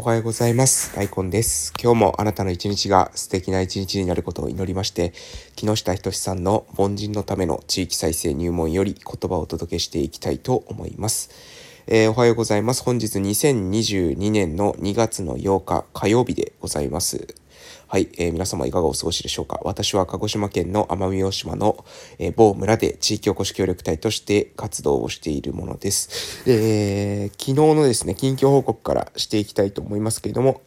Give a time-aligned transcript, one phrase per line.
[0.00, 0.94] おはようございます。
[0.94, 1.72] 大根です。
[1.82, 5.12] 今日もあなたの一日が素敵な一日になることを祈りまして、
[5.56, 11.30] 木下仁さんの凡人のための地域再生入門より言葉をお届けしていきたいと思います。
[11.88, 12.84] えー、おはようございます。
[12.84, 17.34] 本日2022年の2月の8日火曜日でございます。
[17.90, 19.62] はい、えー、皆様いかがお過ごしでしょうか？
[19.64, 21.86] 私は鹿児島県の奄美大島の、
[22.18, 26.42] えー、某村で地域おこし協力隊として活動をしているものです。
[26.46, 30.60] えー、昨日のですね、近況報告からしていきたいと思いますけれども、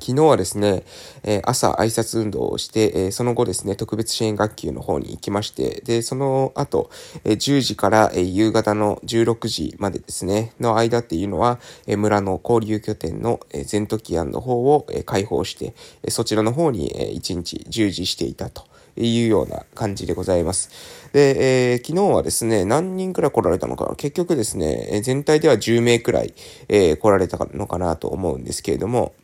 [0.00, 0.84] 昨日はですね、
[1.24, 6.90] え、朝挨拶運動をして、え、その後ですね、特別支援学級の方に行きまして、で、その後、
[7.24, 18.64] え、10時から、え夕方の16時までですね、の間っていうのは、え村の交流拠点の、えゼントキアンの方を、え開放して、えそちらの方に、え1日従事していたと。
[19.00, 20.70] いうような感じでございます。
[21.12, 26.34] で、えー、昨日はですね、何人くらい来られたのか結局ですね、全体では10名くらい、
[26.68, 29.14] えー、来られたのかなと思うんですけれども、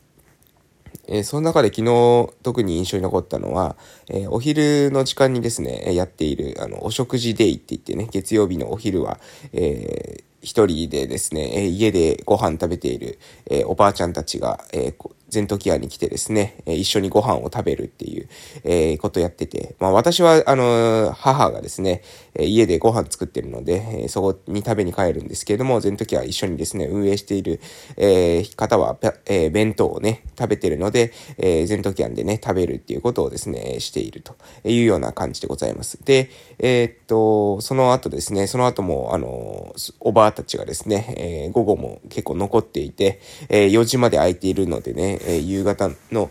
[1.08, 3.76] えー、その中で昨日特に印象に残ったのは、
[4.08, 9.18] えー、お昼の時間にですね、やっている、あの、お食事デイって言ってね、月曜日のお昼は、
[9.52, 13.18] えー、一人でですね、え家でご飯食べている、
[13.50, 14.94] えおばあちゃんたちが、え
[15.34, 18.28] ゼントキアに来てですね、え一緒にご飯を食べるっていう、
[18.62, 22.02] えことやってて、まあ私は、あの母がですね、
[22.36, 27.60] え家でご飯作ってるので、えそこに食べに帰るんですけれども、ゼントキア一緒にですね、運営している、
[27.96, 35.98] え方は、え弁当をね、食べてるので、えゼントキアンでね、食べるっていうことをですね、しているというような感じでございます。
[36.04, 46.30] で、えー、っと、その後ですね、その後も、あのおばあたちがですね、え午後も結構残っていて、え4時まで空いているのでね、え夕方の、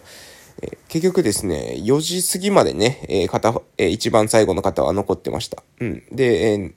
[0.61, 5.63] え結局ですね、4時過ぎまでね、え方、え一番最後の方は残ってました。
[5.79, 6.03] うん。
[6.11, 6.73] で、え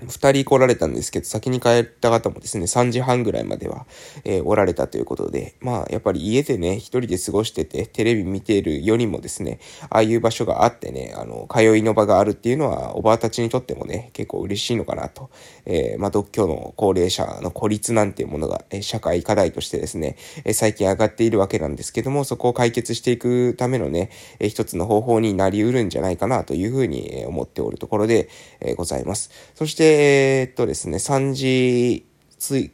[0.00, 3.86] 二人来られたんですけど、先に帰った方もですね、3時半ぐらいまでは、
[4.24, 15.30] えー、おられたということで、まあ、やっぱり家でね、一人で過ごしてて、テレビ見ているよりもですね、ああいう場所があってね、あの、通いの場があるっていうのは、おばあたちにとってもね、結構嬉しいのかなと。
[15.66, 28.28] えー、まあ、独居の高齢者の孤立なんていうものが、えー、社会課題としてですね、え、最近上がっているわけなんですけども、そこを解決していくためのね、えー、一つの方法になり得るんじゃないかなというふうに思っておるところで、
[28.60, 29.30] え、ございます。
[29.54, 32.06] そして、え、っとですね、3時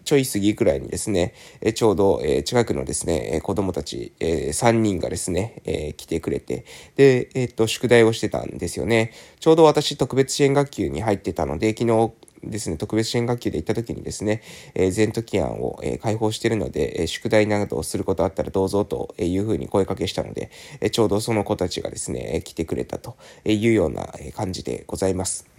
[0.04, 6.64] ちょい過ぎくらいにですね、えちょうど、え近くのですね、え子供たち、え3人がですね、え来てくれて、
[6.96, 9.12] で、えっと、宿題をしてたんですよね。
[9.40, 12.12] ちょうど私特別支援学級に入ってたので、昨日
[12.44, 14.42] ですね、特別支援学級で行った時にですね、
[14.74, 25.57] えー、ゼントキアンを、えー、開放しているので、えー、宿題などをすることあったらどうぞというふうに声かけしたので、えー、ちょうどその子たちがですね、来てくれたというような感じでございます。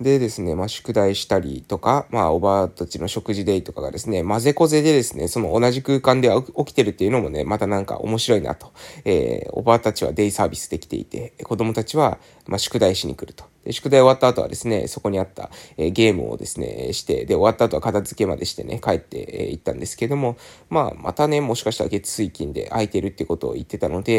[0.00, 8.72] でですね、まあ、宿題したりとか、まあ、おばあたちの食事デイとかがですね、混ぜこぜでですね、その同じ空間で起きてるっていうのもね、またなんか面白いなと。
[9.06, 13.44] えー、おばあたちはデイサービスできていて、子供たちは、まあ、宿題しに来ると。
[13.64, 20.36] で宿題終わった後はですね、そこにあった、えー、ゲームをですね、して、で、終わった後は片付けまでしてね、帰って、えー、行ったんですけども、
[20.68, 24.12] まあ、またね、もしかしたら月水金で空いてるってことを言ってたので、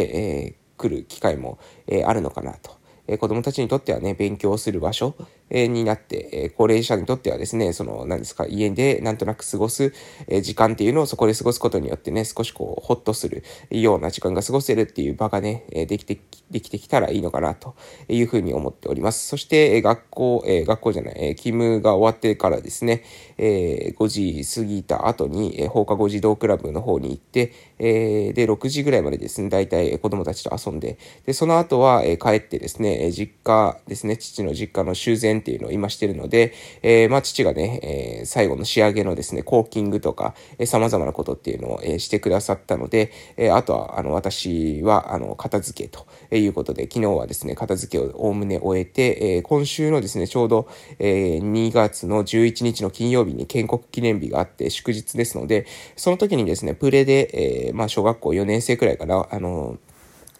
[0.43, 2.77] えー、来る機会も、えー、あるのかなと。
[3.07, 5.15] え子供たちにとってはね、勉強する場所、
[5.49, 9.93] になって、え高齢者にとってはですね、その、何ですか、家でなんとなく過ごす、
[10.41, 16.19] 時間っていうのをそこで過ごすことによってね、少しこう、ほっとするような時間が過ごせるっていう場がね、できて、
[16.51, 17.75] できてきたらいいのかな、と
[18.09, 19.27] いうふうに思っております。
[19.27, 23.03] そして、学校、え学校じゃない、勤務が終わってからですね、
[23.37, 46.05] え5時過ぎた後に、放課後児童クラブの方に行って、えで、6時ぐらいまでですね、大体子供たちと遊んで、で、その後は、帰ってですね、実家ですね、父の実家の修繕っていうのを今してるので、えー、まあ父がね、えー、最後の仕上げのですね、コーキングとか、えー、様々なことっていうのを、えー、してくださったので、えー、あとは、あの、私は、あの、片付けと
[46.35, 50.67] いうことで、昨日はですね、片付けをおおむね終えて、えー、今週のですね、ちょうど、
[50.99, 55.65] えー、2月の11日の金曜日に建国記念日があって祝日ですので、
[55.95, 59.77] その時にですね、プレで、えー、まあ小学校4年生くらいかな、あの、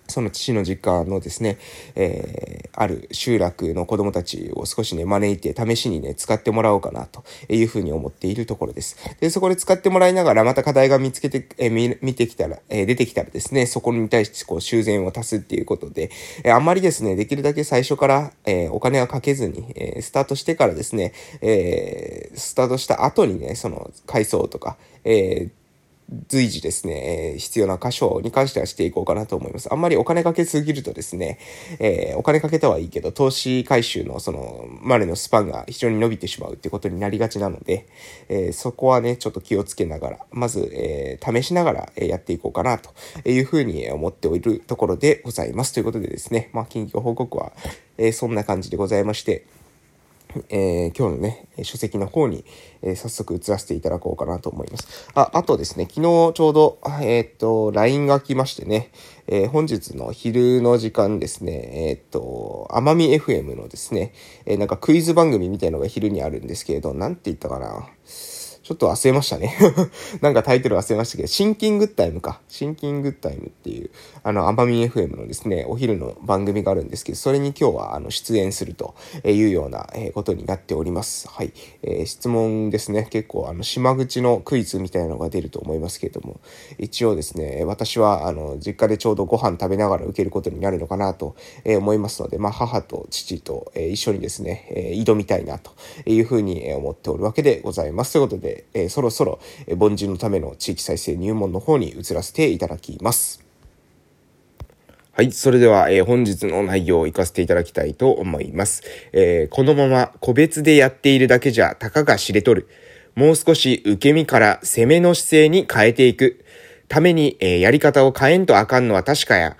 [0.07, 1.57] その父の実家のですね、
[1.95, 8.98] えー、ある集落の子供たちを少しね、招いて試しにね、使ってもらおうかなというふうに思っているところです。
[9.19, 16.09] で、そこで使ってもらいながら、また課題が見つけて、えー、見、てきたら、えー、出てきたらですね、そこに対してこう修繕を足すっていうことで、
[16.44, 25.50] え、あんまりですね、できるだけ最初から、え、お金はかけずに、え、スタートしてからですね、え、スタートした後にね、その、階層とか、え、
[26.30, 29.71] 随時ですね、え、必要な箇所に関してはしていこうかなと思います。
[29.71, 31.38] あんまりお金かけすぎるとですね、
[31.80, 37.88] えー、お金かけたはいいけど、投資回収のその、までのスパンが非常に伸びてしまうってことになりがちなので、
[38.30, 42.92] えー、そこはね、ちょっと気をつけながら、まず、え試しながらやっていこうかなと
[43.30, 45.74] いうふうに思っているところでございます。
[45.74, 47.51] ということでですね、まあ、近況報告は、
[47.98, 49.45] えそんな感じでございまして、
[50.50, 52.45] えー、今日のね、書籍の方に、
[52.81, 55.10] えー、早速移らせていただこうかなと思います。
[55.13, 58.92] あ、あとですね、昨日ちょうど、えー、っと、LINE が来ましてね、
[59.28, 64.13] えー、本日の昼の時間ですね、え、っと、奄美 FM のですね、
[64.45, 67.90] え、なんかクイズ番組みたいのが昼にあるんですけれど、なんて言ったかな。
[68.68, 69.56] ちょっと忘れましたね
[70.19, 72.42] なんかタイトル忘れましたけど、シンキングタイムか。
[72.50, 73.92] シンキングタイムっていう、
[74.24, 78.94] あの、奄美 FM のですね、お昼の番組があるんですけど、それに今日は、あの、出演すると
[79.24, 81.30] いうようなことになっております。
[81.30, 81.54] はい。
[81.81, 83.08] えー、質問ですね。
[83.10, 86.42] 結構、あの、島口のクイズみたいなのが出ると思いますけれども、
[86.78, 95.72] 一応ですね、私は、あの、実家でちょうどご飯食べながら受けることになるのかなと思いますので、まあ、母と父と一緒にですね、挑みたいなと
[96.06, 98.12] いうふうに思っておるわけでございます。
[98.12, 103.45] ということで、えー、そろそろ、え凡人のための地域再生入門の方に移らせていただきます。
[105.18, 105.31] はい。
[105.31, 108.83] それでは、えー、本日の内容を活かせていただきたいと思います。
[109.13, 112.68] えー、このまま個別でやっているだけじゃたかが知れとる。
[113.15, 116.45] もう少し受け身から攻めの姿勢に変えていく。
[116.88, 119.57] ために、えー、やり方を変えんとあかんのは確かや。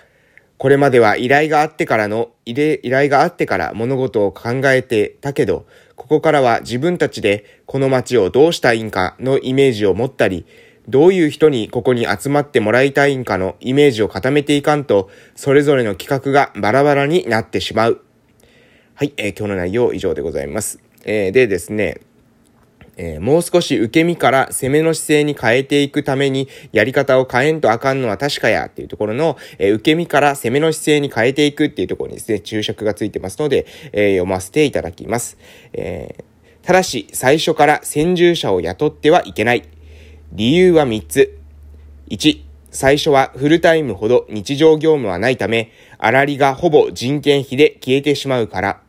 [0.58, 10.48] これまでは依頼があってからの、依頼があってから物事を考えてたけど、ここからは自分たちでこの街をどうしたいんかのイメージを持ったり、
[10.88, 18.02] どういう人にここに集まってもらいたいんかのイメージを固めていかんと、それぞれの企画がバラバラになってしまう。
[18.96, 20.80] はい、えー、今日の内容以上でございます。
[21.06, 22.02] えー、でですね、
[22.98, 35.38] えー、もう少し受け身から攻めの姿勢に変えていくためにやり方を変えんとあかんのは確かやっていうところの、えー、受け身から攻めの姿勢に変えていくっていうところにですね、注釈がついてますので、えー、読ませていただきます。
[35.74, 36.24] え
[36.68, 39.64] ただし、最初から先住者を雇ってはいけない。
[40.34, 41.40] 理由は3つ。
[42.10, 42.42] 1、
[42.72, 48.82] 最初はフルタイムほど日常業務はないため、粗利がほぼ人件費で消えてしまうから。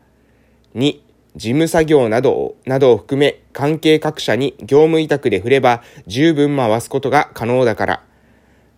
[0.75, 0.99] 2、
[1.37, 8.05] 事務作業などを、などを含め関係各社に業務委託で振れば十分回すことが可能だから。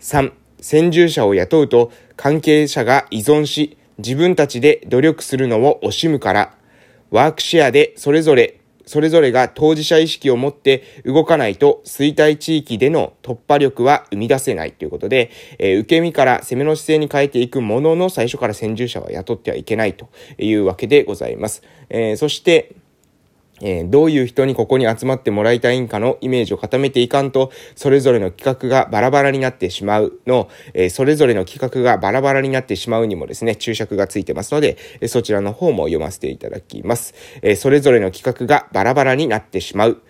[0.00, 6.54] 3、先住者を雇うと関係者が依存し自分たちで努力するのを惜しむから。
[7.10, 8.59] ワークシェアでそれぞれ
[8.90, 20.08] それぞれが当事者意識を持って動かないと衰退地域での突破力は生み出せないということで、えー、受け身から攻めの姿勢に変えていくものの最初から先住者は雇ってはいけないと
[20.38, 21.62] いうわけでございます。
[21.88, 22.74] えー、そして、
[23.60, 37.14] えー、どういう人にここに集まってもらいたいんかのイメージを固めていかんと、それぞれの企画がバラバラになってしまうの、えー、それぞれの企画がバラバラになってしまうにもですね、注釈がついてますので、えー、そちらの方も読ませていただきます。
[37.42, 40.02] えそれぞれの企画がバラバラになってしまう。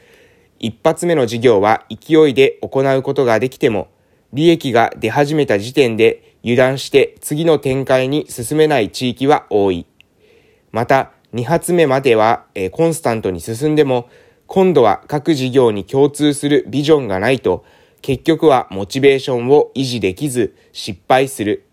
[0.59, 3.89] 一発目の事業は勢いで行うことができても、
[4.33, 9.87] 利益が出始めた時点で油断して次の展開に進めない地域は多い。
[10.71, 14.09] また、2発目までは、え、コンスタントに進んでも、
[14.47, 17.65] 今度は各事業に共通するビジョンがないと、
[18.03, 21.67] 結局はモチベーションを維持できず失敗する。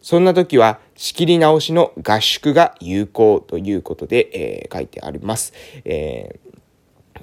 [0.00, 5.52] そんな時は仕切り直しの合宿が有効ということで、えー、書いてあります。
[5.84, 6.51] えー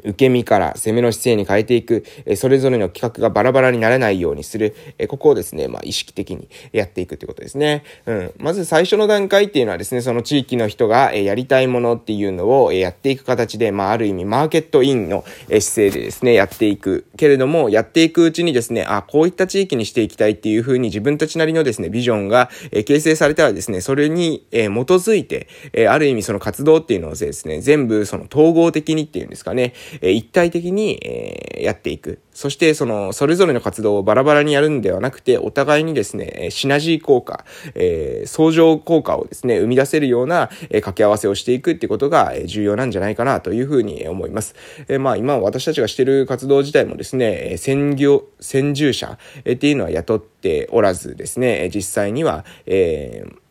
[0.03, 2.03] 受け身から攻めの姿勢に変えていく、
[2.35, 4.75] それぞれの企画がバラバラにならないようにする、
[5.07, 7.83] ここをですね、まあ、意識的に やっていくということですね。
[8.05, 8.31] うん。
[8.37, 17.05] まず最初の段階っていうのはですね、その地域の人が、やりたいものっていうのを、やっていく形で、まあ、ある意味、マーケットインの、姿勢でですね、やっていく。
[17.17, 22.49] けれども、やっていくうちにですね、あ、こういった地域にしていきたいっていうふうに自分たちなりのですね、ビジョンが、
[22.85, 25.47] 形成されたらですね、それに、基づいて、
[25.89, 32.19] ある意味その活動っていうのをですね、全部その統合的にっていうんですかね、え一体的に、えやっていく。
[32.33, 37.45] そして、その、それぞれの活動をバラバラにやるんではなくて、お互いにですね、シナジー効果、
[37.75, 44.55] え、相乗効果をですね、生み出せるような、え掛け合わせをしていくっていうことが、え重要なんじゃないかなというふうに思います。
[44.87, 53.48] え、まあ、今私たちがしてる活動自体もですね、専業、先住者えっていうのは雇っておらずですね、実際には、えー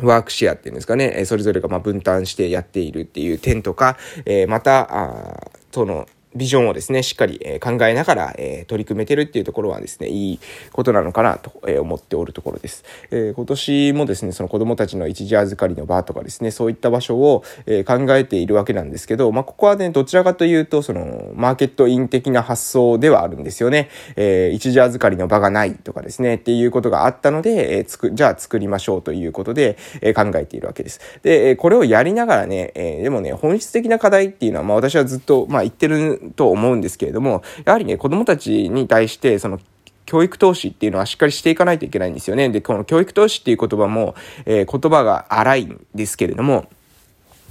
[0.00, 10.40] ワークシェアっていうんですかね、それぞれがま分担してやっているっていう点とか、えまた、あその、ビジョンをですね、しっかり、え考えながら、え取り組めてるっていうところはですね、いい
[10.72, 12.84] ことなのかなと、え思っておるところです。
[13.10, 23.90] え今年もですね、その子供たちの一時預かりの場とかですね、そういった場所を、え考えているわけなんですけど、まあ、ここはね、どちらかというと、その、マーケットイン的な発想ではあるんですよね。
[24.16, 31.00] え、一時預かりの場がないとかですね、っていうことがあったので、え、つく、じゃあ作りましょうということで、え、考えているわけです。
[31.22, 39.60] で、これをやりながらね、えでもね、本質的な課題っていうのは、まあ私はずっと、まあ言ってると思うんですけれども、やはりね、子供たちに対して、その、
[40.04, 42.48] 教育投資っていうのはしっかりしていかないといけないんですよね。
[42.50, 44.14] で、この教育投資っていう言葉も、
[44.46, 46.66] えー、言葉が荒いんですけれども、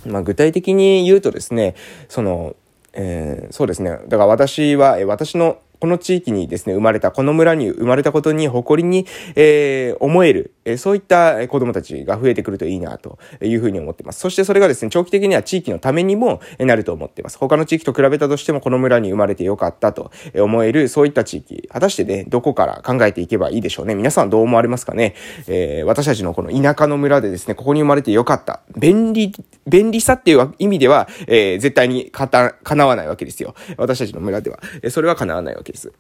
[0.06, 1.76] まあ、具体的に言うとですね、
[2.10, 2.56] その、
[2.94, 3.92] えー、そうですね。
[4.08, 14.20] だから私は、え私のこの地域にですね、生まれた、この村に生まれたことに誇りに、えー、思える、えー、そういった子供たちが増えてくるといいな、というふうに思っています。
[14.20, 17.40] そしてそれがですね、長期的には地域のためにもなると思っています。
[17.40, 23.96] 他の地域と比べたとしても、この村に生まれてよかったと思える、そういった地域、果たしてね、どこから考えていけばいいでしょうね。
[23.96, 25.16] 皆さんどう思われますかね？
[25.48, 28.62] えー、私たちのこの田舎の村でですね、ここに生まれてよかった。
[28.78, 29.34] 便利、
[29.66, 33.56] 便利さっていう意味では、えー、絶対にかた、叶わないわけですよ。
[33.78, 34.60] 私たちの村では。
[34.84, 35.92] えそれは叶わないわけです。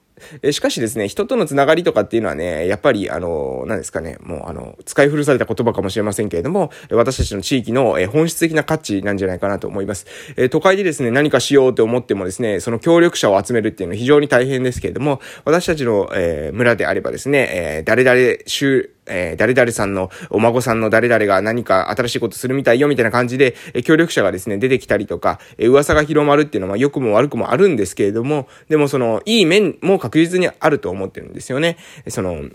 [0.42, 10.06] えしかしですね、人とのつながりとかっていうのはね、やっぱり、あの、何ですかね、もう、あの、使い古された言葉かもしれませんけれども、私たちの地域の、え本質的な価値なんじゃないかなと思います。
[10.38, 31.77] え都会でですね、何かしようと思ってもですね、その協力者を集めるっていうのは非常に大変ですけれども、私たちの、え村であればですね、え誰々州、えー、誰々さんのお孫さんの誰々が何か新しいことするみたいよみたいな感じで、え、協力者がですね、出てきたりとか、え、噂が広まるっていうのは良くも悪くもあるんですけれども、でもその、いい面も確実にあると思ってるんですよね。
[32.08, 32.50] その、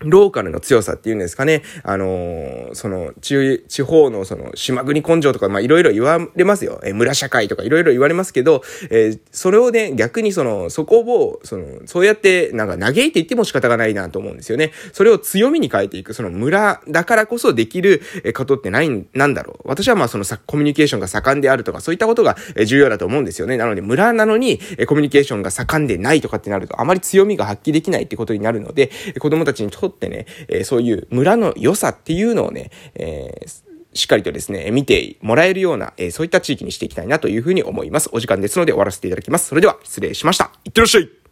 [0.00, 1.62] ローカルの強さっていうんですかね。
[1.82, 6.80] あのー、その、地、方のその、島国根性とか、ま、いろいろ言われますよ。
[6.84, 14.72] えー、村社会とかいろいろ言われますけど、えー、それをね、逆にその、そこを、その、そうやって、なんか嘆いて言っても仕方がないなと思うんですよね。
[14.92, 19.68] それを強みに変えていく、その村だからこそできるえことってない、なんだろう。
[19.68, 23.56] 私はま、そのさ、コミュニケーションが盛んであるとか、そういったことがえ重要だと思うんですよね。
[23.56, 33.64] なので、村なのに、えコミュニケーションが盛んでないとかってなると、あまり強みが発揮できないってことになるので、子供たちにとってね、えー、そういう村の良さっていうのをね、えー
[33.94, 38.10] しっかりとですね、見てもらえるような、えー、そういった地域にしていきたいなというふうに思います。
[38.12, 39.46] お時間ですので終わらせていただきます。
[39.46, 40.50] それでは失礼しました。
[40.64, 41.23] いってらっしゃい